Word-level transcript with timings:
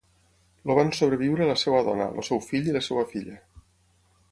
El 0.67 0.71
van 0.79 0.89
sobreviure 0.99 1.49
la 1.51 1.57
seva 1.65 1.83
dona, 1.89 2.09
el 2.23 2.27
seu 2.31 2.43
fill 2.47 2.73
i 2.73 2.75
la 2.79 2.85
seva 2.89 3.07
filla. 3.15 3.39